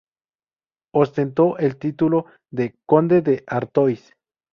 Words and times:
Ostentó 0.95 1.59
el 1.59 1.77
título 1.77 2.25
de 2.49 2.73
"Conde 2.87 3.21
de 3.21 3.43
Artois". 3.45 4.15